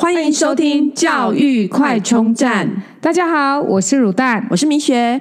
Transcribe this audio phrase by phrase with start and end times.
[0.00, 2.84] 欢迎收听教育快充站。
[3.00, 5.20] 大家好，我是乳蛋，我是米雪。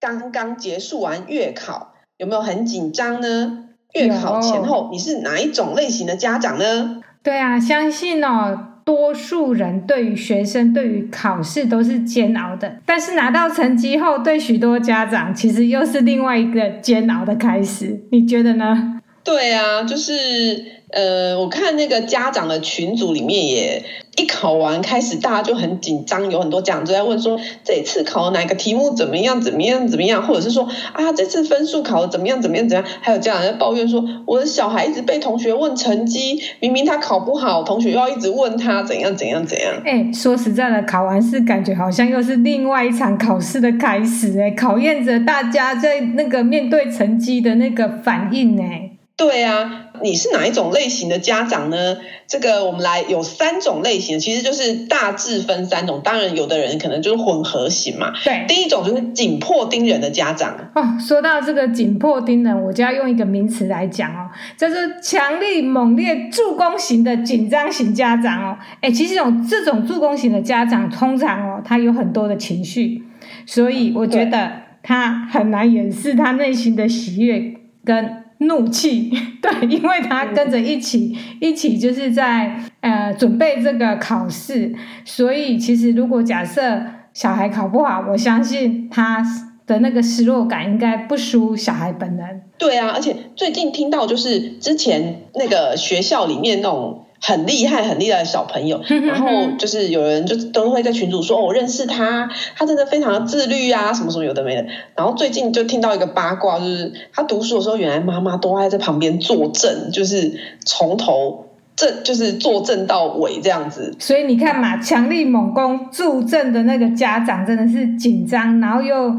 [0.00, 3.66] 刚刚结束完月考，有没有很紧张呢？
[3.94, 7.02] 月考前后，你是哪一种类型的家长呢？
[7.22, 18.02] 对啊，相信哦，多数人对于学生对于考试都是煎熬的，但是拿到成绩后，对许多家长其实又是另外一个煎熬的开始。
[18.10, 18.93] 你觉得呢？
[19.24, 20.74] 对啊，就是。
[20.90, 23.82] 呃，我看那个家长的群组里面也
[24.16, 32.98] 一考完开始，大家就很紧张，有很多家长都在问说，这次考哪个题目怎么样，怎么样，怎么样，或者是说啊，这次分数考的怎么样，怎么样，怎么样？
[33.00, 39.74] 还有家长在抱怨说，我的小孩一直被同学问成绩，明明他考不好，同学又要一直问他怎样怎样怎样。
[39.84, 48.90] 哎，说实在的，考完试感觉好像又是另外一场考试的开始，哎，考验着大家在那个面对成绩的那个反应，哎。
[49.16, 51.98] 对啊，你是哪一种类型的家长呢？
[52.26, 56.00] 这个我们来有三种类型，其实就是大致分三种。
[56.02, 58.12] 当然，有的人可能就是混合型嘛。
[58.24, 60.56] 对，第一种就是紧迫盯人的家长。
[60.74, 68.58] 哦，说到这个紧迫盯人，我就要用一个名词来讲哦，叫做强力猛烈助攻型的紧张型家长哦。
[68.80, 73.00] 哎，其实这种这种助攻型的家长，通常哦，他有很多的情绪，
[73.46, 74.50] 所以我觉得
[74.82, 77.54] 他很难掩饰他内心的喜悦
[77.84, 78.23] 跟。
[78.46, 79.10] 怒气，
[79.42, 86.82] 对，因为他跟着一起，一起就是在呃准备这个考试，所以其实如果假设
[87.12, 89.24] 小孩考不好，我相信他
[89.66, 92.42] 的那个失落感应该不输小孩本人。
[92.58, 97.03] 对啊，而且最近听到就是之前那个学校里面那种。
[97.26, 104.66] 很厉害，很厉害的小朋友， 然后就是有人就都会在群主说，哦，我认识他，他真的非常的自律啊，什么什么有的没的。
[104.94, 113.96] 然后最近就听到一个八卦，就是他读书的时候，原来妈妈都爱在旁边坐镇，就是从头正，就是坐镇到尾这样子。
[113.98, 119.14] 所以你看嘛，强力猛攻助阵的那个家长真的是紧张，然后又。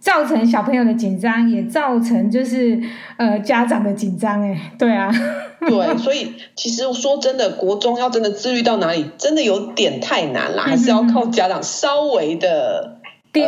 [0.00, 2.80] 造成小朋友的紧张，也造成就是
[3.18, 5.12] 呃家长的紧张，哎，对啊，
[5.66, 12.98] 对，所以其实说真的，国中要真的自律到哪里，真的有点太难啦，还是要靠家长稍微的
[13.32, 13.44] 盯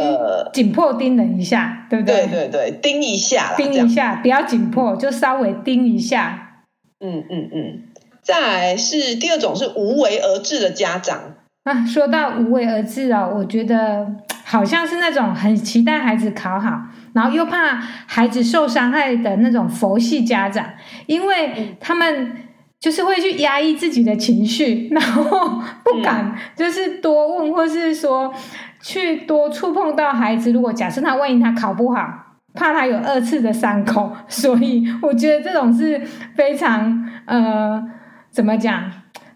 [0.52, 2.26] 紧迫盯人一下，对不对？
[2.26, 6.64] 对对对，盯一下，盯一下，不要紧迫，就稍微盯一下。
[7.00, 7.82] 嗯嗯嗯。
[8.22, 11.34] 再来是第二种是无为而治的家长
[11.64, 14.06] 啊，说到无为而治哦，我觉得。
[14.44, 16.82] 好像是那种很期待孩子考好，
[17.14, 20.66] 然后又怕孩子受伤害的那种佛系家长，
[21.06, 22.36] 因为他们
[22.78, 28.34] 就是会去压抑自己的情绪，然后不敢就是多问，或是说
[28.82, 30.52] 去多触碰到孩子。
[30.52, 32.06] 如果假设他万一他考不好，
[32.52, 35.98] 怕他有二次的伤口，所以我觉得这种是
[36.34, 37.82] 非常呃，
[38.30, 38.90] 怎么讲？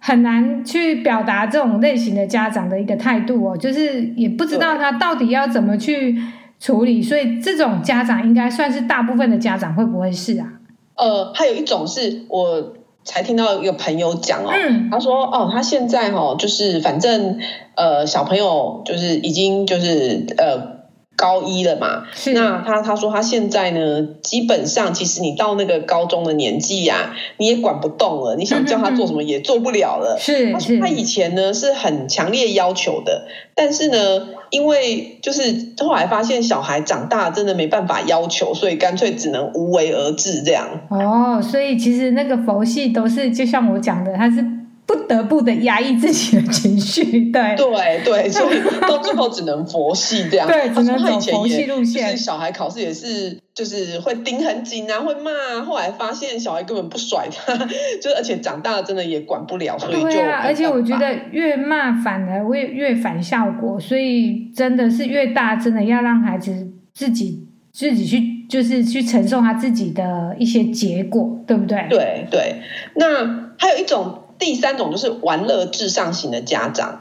[0.06, 6.16] 很难去表达这种类型的家长的一个态度哦，就是也不知道他到底要怎么去
[6.60, 10.46] 处理，所以这种家长应该算是大部分的家长会不会是啊？
[10.94, 17.40] 呃，还有一种是我才听到一个朋友讲哦，嗯，他说哦，他现在哦，就是反正
[17.74, 20.75] 呃小朋友就是已经就是呃。
[21.16, 22.04] 高一了嘛？
[22.34, 28.36] 那他他说他现在呢，基本上其实你到那个高中的年纪呀、啊，你也管不动了。
[28.36, 30.16] 你想叫他做什么也做不了了。
[30.20, 30.52] 是。
[30.52, 40.68] 他说他以前呢是很强烈要求的，但是呢，因为就是后来发现小孩长大真的没办法要求，所以干脆只能无为而治这样。
[40.90, 44.44] 哦，所以其实那个佛系都是就像我讲的，他是。
[44.86, 47.02] 不得不的压抑自己的情绪，
[47.32, 50.46] 对对对，所以到最后只能佛系这样。
[50.46, 52.12] 对，只能走佛系路线。
[52.12, 55.62] 就是小孩考试也是，就是会盯很紧啊，会骂啊。
[55.62, 57.56] 后来发现小孩根本不甩他，
[58.00, 60.02] 就是而且长大了真的也管不了，所以就。
[60.02, 71.86] 对啊，而且我觉得越骂反而会越反效果，所以真的是越大，真的要让孩子自己自己去，就是去承受他自己的一些结果，对不对？
[71.90, 72.54] 对对。
[72.94, 74.22] 那还有一种。
[74.38, 77.00] 第三种就是玩乐至上型的家长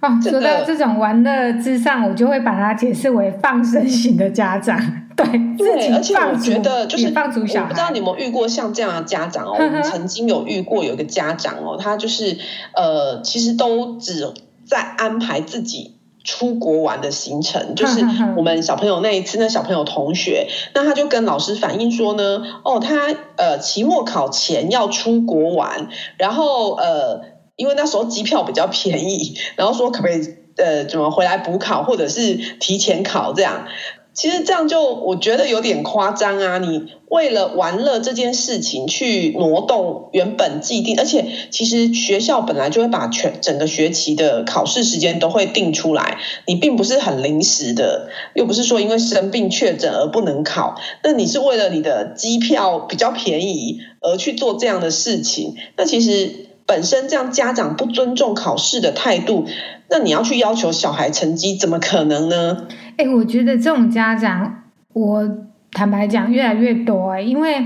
[0.00, 4.80] 哦，说到这种玩乐至上，我就会把它解释为放生型的家长。
[5.14, 5.26] 对，
[5.58, 7.64] 对，而且我觉得就是放逐小孩。
[7.64, 9.56] 我不知道你有没有遇过像这样的家长哦？
[9.58, 12.38] 我们曾经有遇过有一个家长哦，他就是
[12.74, 14.32] 呃，其实都只
[14.64, 15.96] 在安排自己。
[16.30, 18.00] 出国玩的行程，就是
[18.36, 25.88] 我们小朋友那一次，那小朋友同学，那他就跟老师反映说呢，哦，他呃期末考前要出国玩，
[26.18, 27.22] 然后呃，
[27.56, 30.22] 因为那时候机票比较便宜，然后说可不可以
[30.56, 33.66] 呃怎么回来补考，或者是提前考这样。
[34.12, 36.58] 其实这样就我觉得有点夸张啊！
[36.58, 59.46] 你为了玩乐这件事情去挪动原本既定，而且其实学校本来就会把全整个学期的考试时间都会定出来，你并不是很临时的，又不是说因为生病确诊而不能考，那你是为了你的机票比较便宜而去做这样的事情，那其实本身这样家长不尊重考试的态度，
[59.88, 62.66] 那你要去要求小孩成绩，怎么可能呢？
[63.00, 64.62] 哎，我觉得这种家长，
[64.92, 65.26] 我
[65.72, 67.64] 坦白讲越来越多哎，因为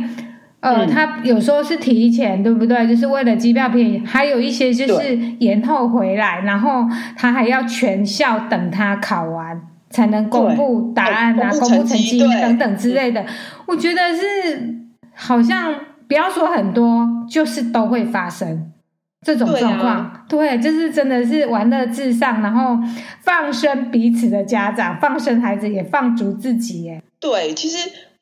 [0.61, 2.87] 呃，他有时候是提前，对不对？
[2.87, 6.87] 就是为了机票便宜，还有一些就是延后回来，然后
[7.17, 9.61] 他还要全校等他考完
[9.91, 13.27] 才能公布答案啊，公布成绩等等之类的。
[13.67, 14.77] 我觉得是
[15.15, 15.75] 好像
[16.07, 18.71] 不要说很多，就是都会发生。
[19.25, 22.77] 这种状况，对，啊、对，就是真的是玩乐至上，然后
[23.23, 26.91] 放生彼此的家长，放生孩子也放逐自己。
[26.91, 27.79] 哎，对，其实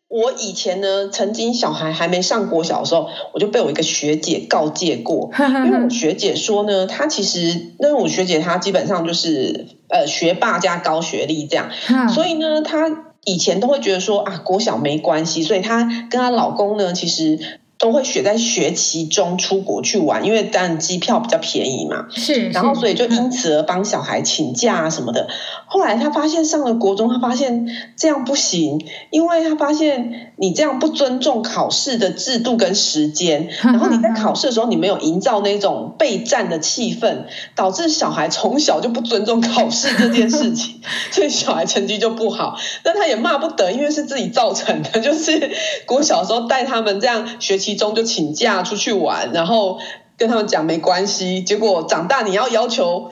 [0.06, 5.30] 我以前呢，曾经小孩还没上国小的时候，我就被我一个学姐告诫过，
[5.66, 11.68] 因为我学姐说呢，她其实那我学姐她基本上就是呃学霸加高学历这样，
[12.08, 12.88] 所以呢，她
[13.24, 17.38] 以前都会觉得说啊国小没关系，所以她跟她老公呢，其实。
[17.82, 22.06] 都会选在学期中出国去玩，因为当然机票比较便宜嘛。
[22.10, 25.26] 是，然后所以就因此而帮小孩请假啊什么的。
[25.72, 27.66] 后来他发现上了国中，他发现
[27.96, 37.24] 这样不行，因为他发现你这样不尊重考试的制度跟时间， 然后你在考试的时候你没有营造那种备战的气氛，
[37.56, 40.80] 导致小孩从小就不尊重考试这件事情，
[41.10, 42.56] 所以小孩成绩就不好。
[42.84, 45.50] 但他也骂不得，因为是自己造成的，就是
[45.84, 47.72] 国小的时候带他们这样学期。
[47.72, 49.80] 中就请假出去玩，然后
[50.16, 51.42] 跟他们讲没关系。
[51.42, 53.10] 结果长大你要要求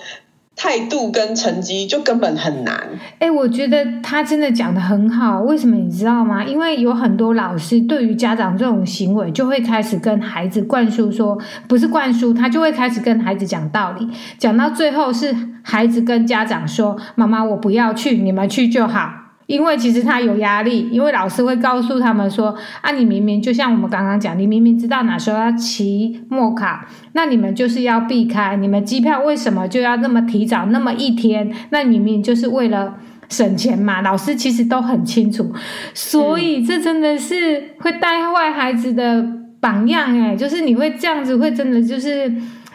[0.62, 2.78] 态度跟成绩，就根本很难。
[3.18, 5.40] 哎、我觉得他真的讲得很好。
[5.40, 6.44] 为什么你知道吗？
[6.44, 19.14] 因为有很多老师对于家长这种行为，就会开始跟孩子灌输说，不是灌输，他就会开始跟孩子讲道理，讲到最后是孩子跟家长说：“妈妈，我不要去，你们去就好。”
[19.50, 26.78] 因为其实他有压力，因为老师会告诉他们说：“啊，你明明就像我们刚刚讲，你明明知道哪时候要期末考，
[27.14, 28.54] 那你们就是要避开。
[28.54, 31.52] 你们机票为什么就要那么提早那么一天？
[31.70, 32.94] 那明明就是为了
[33.28, 35.52] 省钱嘛。”老师其实都很清楚，
[35.94, 39.26] 所以这真的是会带坏孩子的
[39.58, 42.32] 榜样诶，就是你会这样子，会真的就是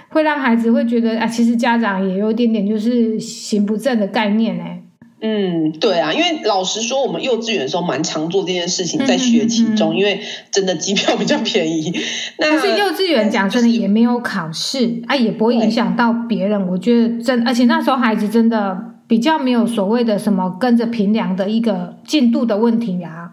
[0.09, 4.81] 会让孩子会觉得啊，其实家长也有点点就是行不正的概念诶。
[5.27, 11.91] 嗯，对啊，因为老实说，我们幼稚园的时候蛮常做这件事情，在学期中，嗯、因为真的机票比较便宜。
[12.37, 16.67] 但是幼稚园讲真的也没有考试啊，也不会影响到别人。
[16.67, 18.77] 我觉得真，而且那时候孩子真的
[19.07, 23.31] 比较没有所谓的什么跟着平量的一个进度的问题呀、啊。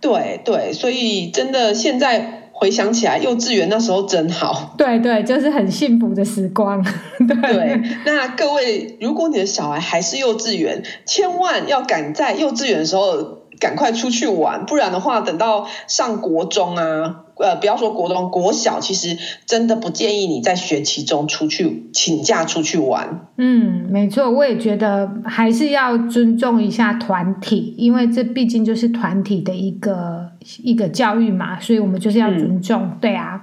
[0.00, 2.40] 对对，所以真的现在。
[2.56, 4.74] 回想起来，幼稚园那时候真好。
[4.78, 6.82] 对对，就是很幸福的时光。
[7.26, 17.23] 对，对，那各位，如果你的小孩还是幼稚园，千万要赶在幼稚园的时候赶快出去玩，不然的话，等到上国中啊。
[17.36, 23.28] 呃，不要说国中、国小，其实真的不建议你在学期中出去请假出去玩。
[23.36, 30.30] 嗯，没错，我也觉得还是要尊重一下团体，因为这毕竟就是团体的一个
[30.62, 32.82] 一个教育嘛，所以我们就是要尊重。
[32.82, 33.42] 嗯、对啊，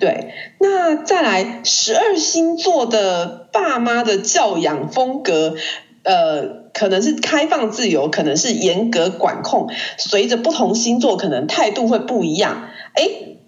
[0.00, 0.32] 对。
[0.58, 5.56] 那再来，十二星座的爸妈的教养风格，
[6.04, 12.68] 呃，可能是开放自由，可能是严格管控，随着不同星座，可能态度会不一样。
[12.94, 13.04] 哎，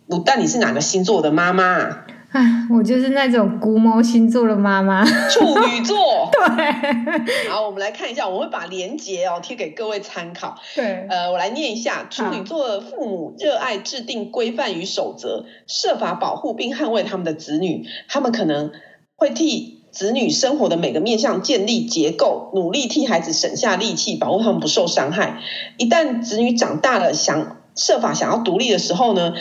[0.08, 2.06] 卤蛋，你是哪个星座的妈妈啊？
[2.30, 6.30] 哎，我就是那种龟毛星座的妈妈，处女座。
[6.56, 10.58] 对，好，我们来看一下，我会把链接哦贴给各位参考。
[10.74, 17.86] 对，呃，我来念一下，处女座的父母热爱制定规范与守则，设法保护并捍卫他们的子女。
[18.08, 18.72] 他们可能
[19.16, 25.40] 会替子女生活的每个面向建立结构，努力替孩子省下力气，保护他们不受伤害。
[25.76, 29.32] 一旦子女长大了，想设法想要独立的时候呢，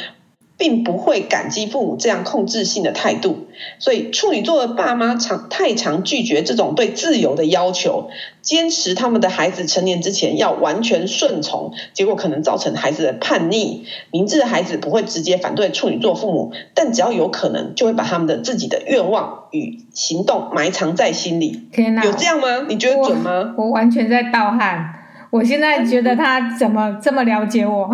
[0.57, 3.47] 并不会感激父母这样控制性的态度，
[3.79, 8.09] 所以处女座的爸妈常太常拒绝这种对自由的要求，
[8.41, 13.85] 坚持他们的孩子成年之前要完全顺从，结果可能造成孩子的叛逆。
[14.11, 21.67] 明智的孩子不会直接反对处女座父母，但只要有可能，就会把他们的自己的愿望与行动埋藏在心里。
[21.71, 22.65] 天哪，有这样吗？
[22.67, 23.53] 你觉得准吗？
[23.57, 24.96] 我，我完全在盗汗。
[25.29, 27.87] 我现在觉得他怎么这么了解我，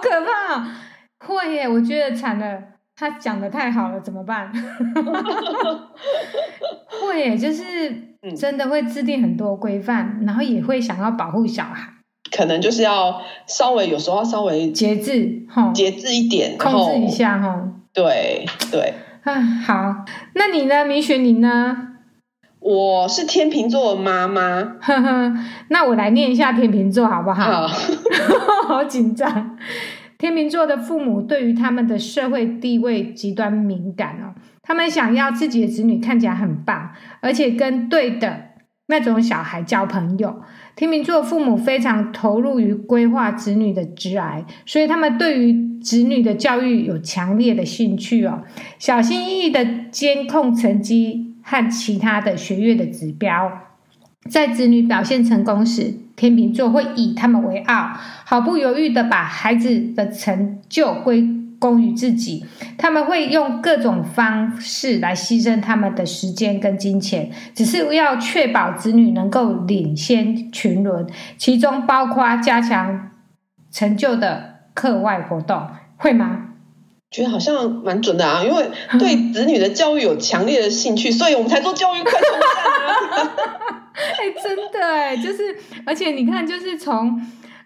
[0.00, 0.66] 可怕！
[1.26, 2.58] 会耶，我觉得惨了，
[2.96, 4.50] 他讲的太好了，怎么办？
[7.00, 7.90] 会耶，就是
[8.22, 11.92] 嗯，真的会制定很多规范，然后也会想要保护小孩。
[12.36, 17.62] 可能就是要稍微有时候要稍微节制，哈，节制一点，控制一下，哈。
[17.92, 18.94] 对对。
[19.24, 21.95] 啊，好，那你呢，米雪，你呢？
[22.66, 25.32] 我是天秤座的妈妈，呵呵，
[25.68, 27.68] 那我来念一下天秤座好不好？
[27.68, 27.68] 好，
[28.66, 29.56] 好紧张。
[30.18, 38.36] 天秤座的父母对于他们的社会地位极端敏感哦，他们想要自己的子女看起来很棒，而且跟对的
[38.88, 40.42] 那种小孩交朋友。
[40.74, 48.42] 天秤座的父母非常投入于规划子女的职涯，所以他们对于子女的教育有强烈的兴趣哦，
[48.80, 51.25] 小心翼翼的监控成绩。
[51.48, 53.52] 和其他的学业的指标，
[54.28, 57.92] 在子女表现成功时，天秤座会以他们为傲，
[58.24, 61.24] 毫不犹豫的把孩子的成就归
[61.60, 62.44] 功于自己。
[62.76, 71.06] 他们会用各种方式来牺牲他们的时间跟金钱，只是要确保子女能够领先群伦，
[71.38, 73.12] 其中包括加强
[73.70, 76.45] 成就的课外活动，会吗？
[77.16, 82.40] 觉得好像蛮准的啊，因为对子女的教育有强烈的兴趣，所以我们才做教育快充站
[82.90, 83.32] 啊！
[83.96, 85.56] 哎、欸，真的哎，就是，
[85.86, 87.18] 而且你看，就是从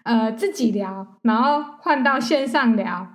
[0.03, 3.05] 呃自己聊，然后换到线上聊，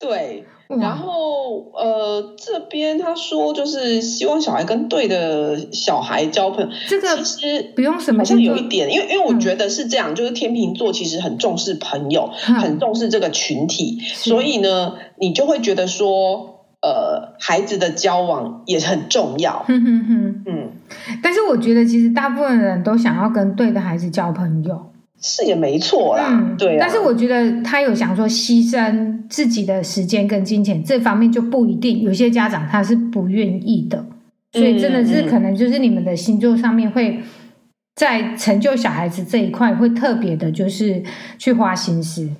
[0.00, 0.48] 对。
[0.68, 6.70] 然后，呃，这边他说就是希望小孩跟对的小孩交朋友。
[6.88, 12.30] 这个其实不用什么，好像有一点，因为因为我觉得是这样，就是天秤座其实很重视朋友，
[12.60, 19.64] 很重视这个群体，所以呢，你就会觉得说，呃，孩子的交往也很重要。
[19.68, 20.72] 哼哼哼，嗯。
[21.22, 24.92] 但是我觉得，其实大部分人都想要跟对的孩子交朋友。
[25.20, 26.78] 是也没错啦，嗯、对、啊。
[26.78, 34.04] 但是我觉得他有想说牺牲自己的时间跟金钱这方面就不一定，有些家长他是不愿意的，
[34.52, 37.20] 所以真的是可能就是你们的星座上面会
[37.94, 41.02] 在成就小孩子这一块会特别的，就是
[41.38, 42.30] 去花心思。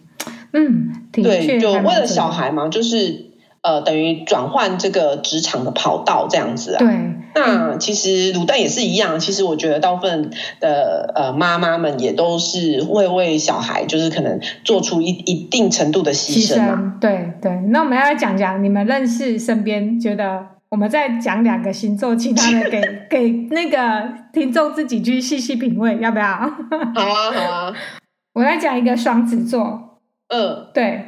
[0.52, 3.26] 嗯，的确，对，就为了小孩嘛，就是
[3.62, 6.78] 呃，等于转换这个职场的跑道这样子啊。
[6.78, 7.16] 对。
[7.37, 16.95] 那其实卤蛋也是一样，其实我觉得大部分的呃妈妈们也都是会为小孩，就是可能做出一一定程度的牺牲嘛。
[16.97, 17.52] 牲，对对。
[17.69, 26.25] 那我们要来讲讲你们认识身边觉得，我们再讲两个星座，其他的给 给那个听众自己去细细品味，要不要？
[26.97, 27.75] 好啊好啊。
[28.35, 30.00] 我来讲一个双子座。
[30.28, 31.05] 嗯，对。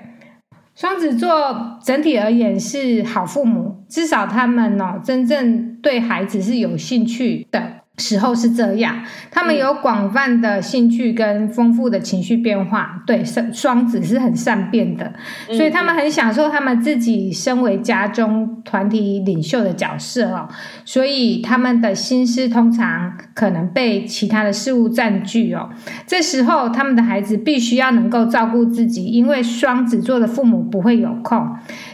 [0.75, 7.83] 双子座整体而言是好父母，至少他们哦，真正对孩子是有兴趣的。
[7.99, 12.95] 时候是这样，他们有广泛的兴趣跟丰富的情绪变化。
[12.95, 15.12] 嗯、对，双双子是很善变的，
[15.49, 20.49] 所以他们很享受他们自己身为家中团体领袖的角色哦。
[20.85, 25.69] 所以他们的心思通常可能被其他的事物占据哦。
[26.07, 31.49] 这时候，他们的孩子必须要能够照顾自己，因为双子座的父母不会有空。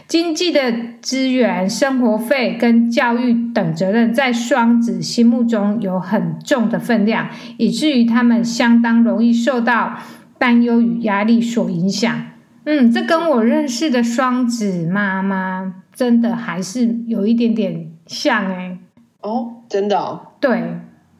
[0.07, 0.71] 经济的
[1.01, 9.97] 资源、生活费跟教育等责任，在双子心目中有很重的分量，以至于他们相当容易受到
[10.37, 12.25] 担忧与压力所影响。
[12.65, 18.77] 嗯，这跟我认识的双子妈妈真的还是有一点点像哎。
[19.21, 20.21] 哦，真的哦？
[20.39, 20.61] 对，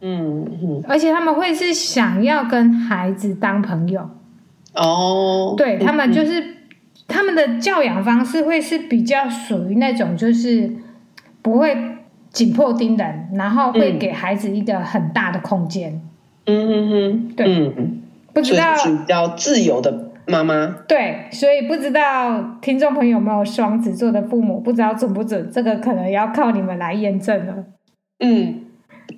[0.01, 4.09] 嗯嗯，而且他们会是想要跟孩子当朋友。
[4.73, 6.55] 哦，对，他们就是。
[7.07, 10.71] 他们的教养方式会是比较属于那种，就是
[11.43, 11.77] 不会
[12.35, 16.01] 紧迫盯人，然后会给孩子一个很大的空间。
[16.45, 18.01] 嗯嗯嗯，对，嗯，
[18.33, 20.75] 不知道比较自由的妈妈。
[20.85, 27.63] 对，所以不知道听众朋友有没有双子座的父母，不知道准不准，这个可能要靠你们来验证了。
[28.19, 28.65] 嗯，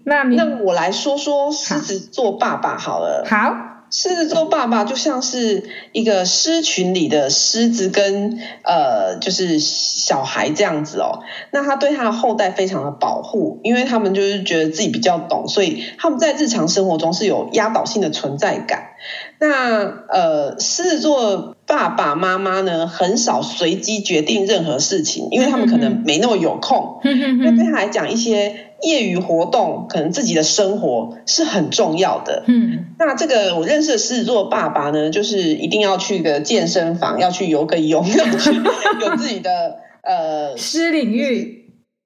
[0.04, 3.26] 那那我来说说狮子座爸爸好了。
[3.28, 3.67] 好。
[3.90, 11.20] 狮子座爸爸就像是一个狮群里的狮子跟呃，就是小孩这样子哦。
[11.52, 18.90] 那他对他的后代非常的保护，因为他们就是觉得自己比较懂，所以他们在日常生活中是有压倒性的存在感。
[19.40, 27.00] 那呃，狮子座爸爸妈妈呢，很少随机决定任何事情，因为他们可能没那么有空。
[27.04, 28.67] 因为对他来讲，一些。
[28.82, 32.44] 业余活动可能自己的生活是很重要的。
[32.48, 38.54] 嗯，那这个我认识的狮子座爸爸呢，就是一定要去个健身房，要去游个泳，要去
[39.02, 41.57] 有自己的呃私领域。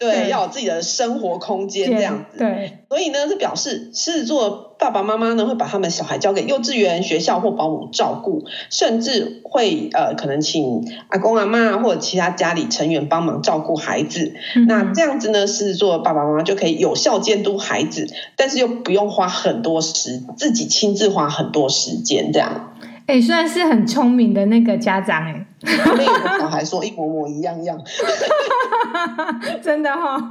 [0.01, 2.39] 对，要有自己的生活空间这样子。
[2.39, 14.34] 对，所以呢，是表示狮子座爸爸妈妈呢会把他们小孩交给幼稚园、学校或保姆照顾，甚至会呃可能请阿公阿妈或者其他家里成员帮忙照顾孩子。
[14.55, 22.74] 嗯、那这样子呢，狮子座爸爸妈妈就可以有效监督孩子，但是又不用花很多时自己亲自花很多时间这样。
[23.05, 27.80] 哎、欸，算是很聪明的那个家长哎、欸，跟有的小孩说一模模一样样，
[29.62, 30.30] 真的哈、哦。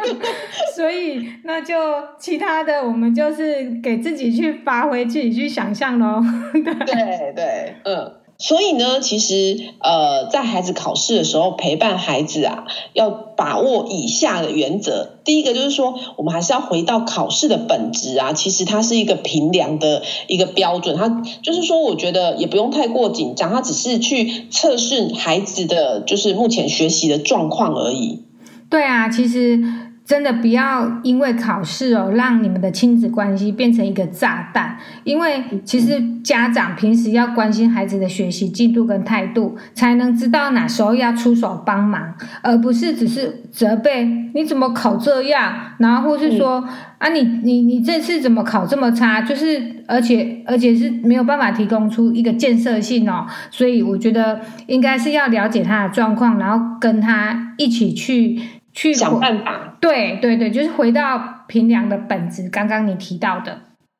[0.76, 1.74] 所以那就
[2.18, 6.22] 其他的，我们就是给自己去发挥，自己去想象喽。
[6.52, 8.19] 对对，嗯。
[8.40, 15.18] 所以呢，其实呃，在孩子考试的时候，陪伴孩子啊，要把握以下的原则。
[15.24, 18.32] 第一个就是说，我们还是要回到考试的本质啊。
[18.32, 28.24] 其实它是一个评量的一个标准，它就是说，我觉得也不用太过紧张，它只是去测试孩子的就是目前学习的状况而已。
[28.70, 29.89] 对啊，其实。
[30.10, 34.76] 真的不要因为考试哦，让你们的亲子关系变成一个炸弹。
[35.04, 42.12] 因为其实家长平时要关心孩子的学习进度跟态度，才能知道哪时候要出手帮忙，
[42.42, 53.24] 而不是只是责备你怎么考这样，然后或是说、嗯、啊你你你这次怎么考这么差，就是而且而且是没有办法提供出一个建设性哦。
[53.52, 58.40] 所以我觉得应该是要了解他的状况，然后跟他一起去。
[58.72, 62.48] 去想办法，对对对，就是回到平凉的本质。
[62.48, 63.58] 刚刚你提到的，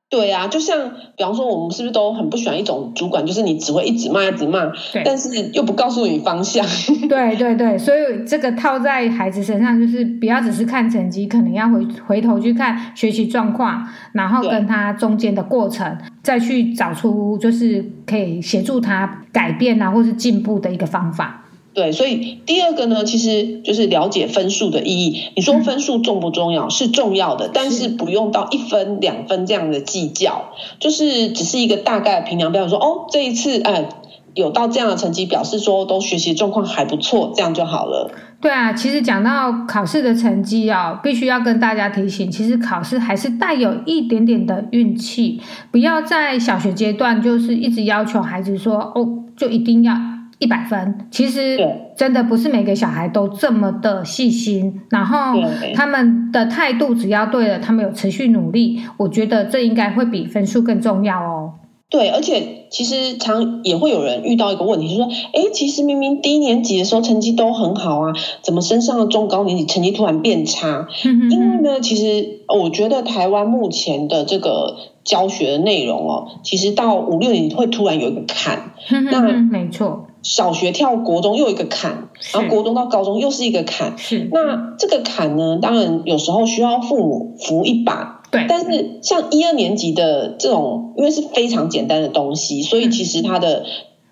[0.09, 6.65] 对啊，就像比方说，我们是不是都很不喜欢一种主管，就是你只会一直骂一直骂，对，但是又不告诉你方向。
[7.09, 21.45] 对对对，所以这个套在孩子身上，就是不要只是看成绩，可能要回回头去看学习状况，然后跟他中间的过程，再去找出就是可以协助他改变啊，或是进步的一个方法。
[21.73, 25.31] 对，所以第二个呢，其实就是了解分数的意义。
[25.37, 26.67] 你说分数重不重要？
[26.67, 30.51] 嗯、是重要的，但是不用到一分两分这样的计较，
[30.81, 32.71] 就是只是一个大概的评量标准。
[32.71, 33.89] 说哦，这一次哎
[34.35, 38.11] 有到这样的成绩，表示说都学习状况还不错，这样就好了。
[38.41, 45.41] 对啊，其实讲到考试的成绩啊、哦，必须要跟大家提醒，其实考试还是带有一点点的运气。
[45.71, 49.95] 不要在小学阶段就是一直要求孩子说哦，就一定要。
[50.41, 51.59] 一百分，其实
[51.95, 55.39] 真的不是每个小孩都这么的细心，然后
[55.75, 61.53] 他们的态度只要对了，他们有持续努力，我觉得这应该会比分数更重要哦。
[61.91, 70.87] 对，而且其实常也会有人遇到一个问题，就是说，哎，其实明明低年级的时候成绩都很好啊，怎么升上了中高年级成绩突然变差？
[71.05, 78.71] 因为呢，其实我觉得台湾目前的这个教学的内容哦，其实到五六年级会突然有一个坎，
[79.11, 80.07] 那没错。
[80.23, 83.97] 小学跳国中又一个坎，然后国中到高中又是一个坎。
[83.97, 88.23] 是，那这个坎呢，当然有时候需要父母扶一把。
[88.31, 93.65] 对，但是像一二年级的这种，因为是非常简单的东西，所以其实它的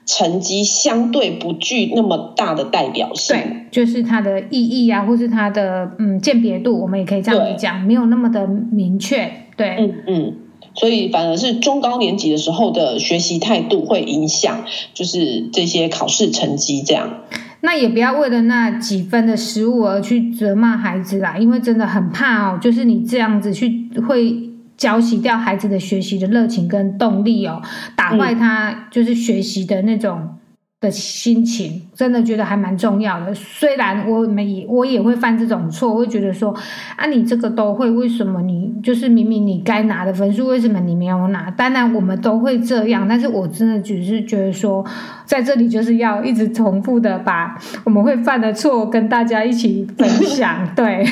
[0.06, 3.36] 成绩相对不具那么大的代表性。
[3.36, 9.30] 对，就是它的意义啊，或是它的嗯鉴别度，我们也可以这样子讲，没有那么的明确。
[9.56, 10.36] 对，嗯嗯。
[10.78, 14.64] 所以反而是中高年级的时候的学习态度会影响，
[14.94, 17.10] 就是这些考试成绩这样。
[17.60, 27.60] 那也不要为了那几分的失误而去责骂孩子啦，因为真的很怕哦，就是你这样子去会浇熄掉孩子的学习的热情跟动力哦，
[27.96, 30.38] 打坏他就是学习的那种。
[30.80, 36.54] 的心情真的觉得还蛮重要的，虽然我们也我也会犯这种错，我会觉得说
[36.96, 41.50] 啊，你这个都会，为什么你就是明明你该拿的分数，为什么你没有拿？
[41.50, 44.84] 当然我们都会这样，但是我真的只是觉得说，
[45.24, 51.04] 在这里就是要一直重复的把我们会犯的错跟大家一起分享，对。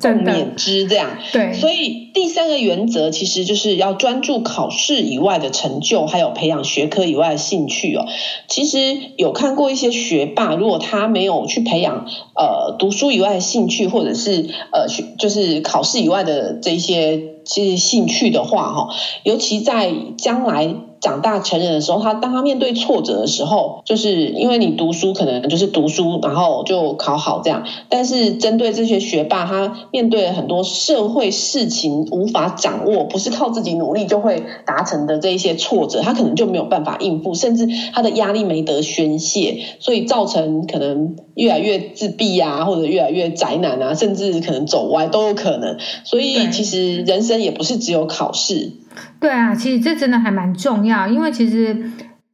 [0.00, 8.06] 共勉之这样，对，所以第三个原则其实就是要专注考试以外的成就，还有培养学科以外的兴趣哦。
[8.48, 8.78] 其实
[9.16, 20.74] 有看过一些学霸，如果他没有去培养呃读书以外的兴趣，或者是呃学就是考试以外的这些其实兴趣的话哈，尤其在将来。
[21.00, 27.64] 长大成人的时候，他当他面对挫折的时候，就是因为你读书可能就是读书，然后就考好这样。
[27.88, 45.78] 但是针对这些学霸，他面对很多社会事情无法掌握，不是靠自己努力就会达成的这一些挫折，他可能就没有办法应付，甚至他的压力没得宣泄，所以造成可能越来越自闭啊，或者越来越宅男啊，甚至可能走歪都有可能。
[46.04, 48.72] 所以其实人生也不是只有考试。
[49.18, 51.90] 对啊，其实这真的还蛮重要，因为其实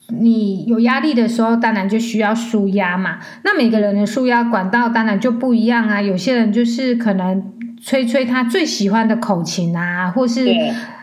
[0.08, 3.18] 你有压力的时候，当然就需要舒压嘛。
[3.44, 6.00] 那每个人的舒压管道当然就不一样啊。
[6.00, 7.42] 有些人就是可能
[7.82, 10.46] 吹吹他最喜欢的口琴啊，或是。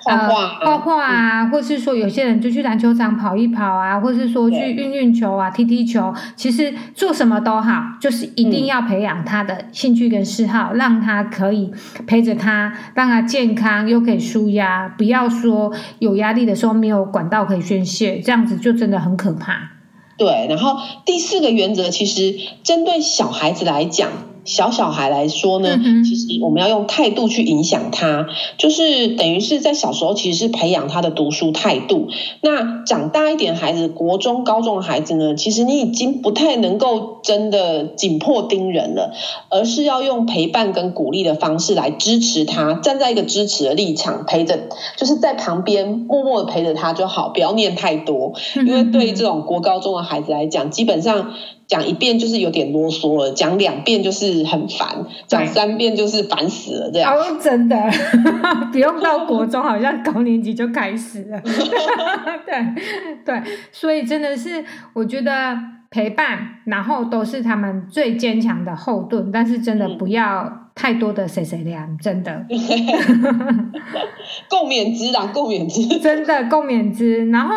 [0.06, 11.72] 画画、呃、画画啊，或是说有些人就去篮球场跑一跑啊，或是说去运运球啊、踢踢球，其实做什么都好，就是一定要培养他的兴趣跟嗜好，嗯、让他可以
[12.06, 19.72] 陪着他，让他健康又可以舒压，不要说有压力的时候没有管道可以宣泄，这样子就真的很可怕。
[20.18, 24.10] 对，然后第四个原则，其实针对小孩子来讲。
[24.46, 28.28] 小小孩来说呢，其实我们要用态度去影响他，
[28.58, 32.10] 就是等于是在小时候其实是培养他的读书态度。
[32.42, 39.14] 那长大一点孩子，国中、高中的孩子呢，其实你已经不太能够真的紧迫盯人了，
[39.50, 44.60] 而是要用陪伴跟鼓励的方式来支持他，站在一个支持的立场陪着，
[44.98, 51.34] 就是在旁边默默的陪着他就好，不要念太多，因为对这种国高中的孩子来讲，基本上。
[51.68, 56.92] 讲一遍就是有点啰嗦了，讲两遍就是很烦，讲三遍就是烦死了。
[56.92, 57.76] 这样哦，真的
[58.72, 61.42] 不用到国中，好像高年级就开始了。
[62.46, 65.58] 对对，所以真的是我觉得
[65.90, 69.32] 陪伴，然后都是他们最坚强的后盾。
[69.32, 70.63] 但是真的不要。
[70.76, 72.46] 太多的谁谁凉，真的
[74.50, 77.30] 共勉之啦，共勉之，真的共勉之。
[77.30, 77.54] 然后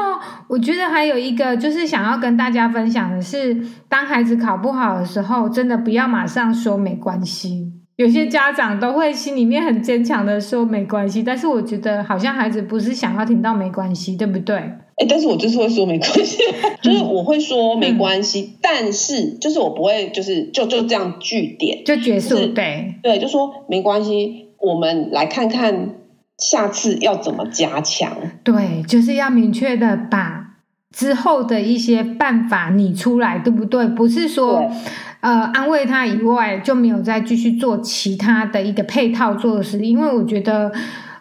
[0.48, 3.56] 我觉得还有一个就是想要跟大家分享的是，
[3.88, 7.72] 当孩子考不好的时候，真的不要马上说没关系。
[7.96, 14.72] 有些家长都会心里面很坚强的说没关系，但是我觉得好像孩子不是想要听到没关系，对不对？
[14.96, 16.42] 哎，但是我就是会说没关系，
[16.82, 25.96] 就是我会说没关系，嗯、但是就是我不会就是就就这样句点就结束，就是、对对，就说没关系，我们来看看
[26.38, 28.16] 下次要怎么加强。
[28.42, 30.56] 对，就是要明确的把
[30.90, 33.86] 之后的一些办法拟出来，对不对？
[33.86, 34.70] 不是说。
[35.22, 40.70] 呃，安慰他以外，就没有再继续做其他的一个配套措施，因为我觉得，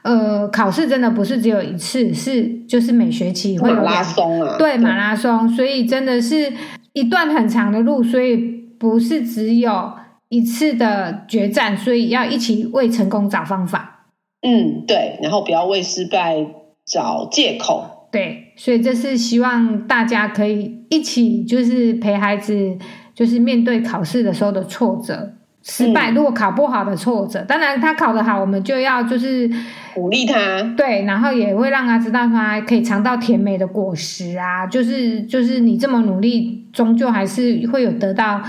[0.04, 6.52] 呃，考试真的不是只有一次，是就是每学期会有马拉松啊，对，马拉松，所以真的是
[6.94, 8.36] 一段很长的路，所以
[8.78, 9.94] 不是只有
[10.30, 14.08] 一次的决战，所以要一起为成功找方法。
[14.42, 16.46] 嗯，对，然后不要为失败
[16.86, 18.10] 找借口。
[18.12, 22.78] 对，所以这是希望大家可以一起，就是陪孩子。
[23.16, 25.36] 就是面对考试的时候的挫折、
[25.68, 29.50] 失败，如果考不好的挫折，嗯、当然他考得好，我们就要就是
[29.96, 38.44] 鼓励他，对，然后也会让他知道他可以尝到甜美的果实啊，就是就是你这么努力，终究还是会有得到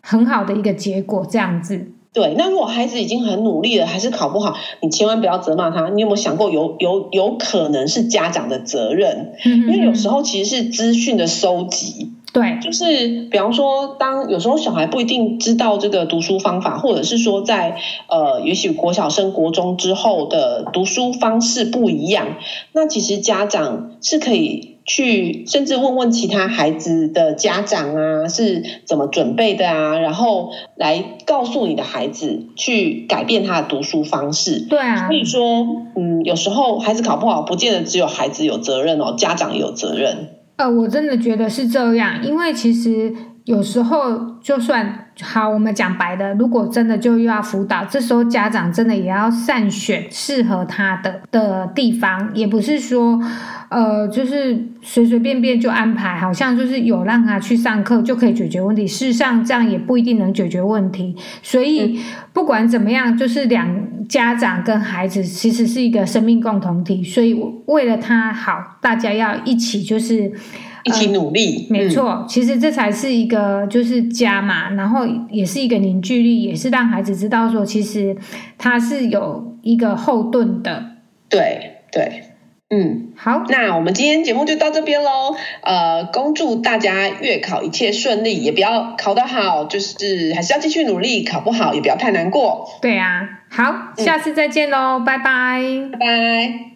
[0.00, 1.92] 很好的一个结果，这样子。
[2.12, 5.88] 对，那如果孩子已经很努力了，还是考不好，你千万不要责骂他。
[5.90, 9.32] 你有没有想过有，有有有可能是家长的责任？
[9.44, 12.14] 嗯、因为有时候其实是资讯的收集。
[12.36, 22.36] 对，就是比方说，当有时候小孩不一定知道这个读书方法，或者是说在呃，也许国小升国中之后的读书方式不一样，
[22.72, 34.60] 那其实家长是可以去，甚至问问其他孩子的家长啊，是怎么准备的啊，然后来告诉你的孩子去改变他的读书方式。
[34.60, 40.35] 对啊，所以说，嗯，有时候孩子考不好，不见得只有孩子有责任哦，家长也有责任。
[40.56, 43.14] 呃，我真的觉得是这样，因为其实
[43.44, 53.18] 有时候就算好，我们讲白的，如果真的就又要辅导，这时候家长真的也要善选适合他的的地方，也不是说，
[53.70, 58.86] 呃，就是随随便便就安排，好像就是有让他去上课就可以解决问题。
[58.86, 61.16] 事实上，这样也不一定能解决问题。
[61.42, 61.98] 所以
[62.34, 63.66] 不管怎么样，就是两
[64.06, 70.30] 家长跟孩子其实是一个生命共同体，所以为了他好，大家要一起就是
[70.86, 71.66] 一起努力。
[71.68, 78.16] 呃、没错，嗯、其实这才是一个就是家嘛，然后也是一个凝聚力，也是让孩子知道说，其实
[78.56, 80.92] 他是有一个后盾的。
[81.28, 82.22] 对对。
[82.68, 85.36] 嗯，好，那我们今天节目就到这边喽。
[85.62, 92.68] 呃，恭祝大家月考一切顺利，也不要考得好，就是还是要继续努力，考不好也不要太难过。
[92.82, 95.60] 对啊，好，下次再见喽，嗯、拜拜，
[95.92, 96.75] 拜拜。